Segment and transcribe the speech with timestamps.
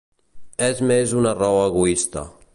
[0.69, 2.27] És més una raó egoista.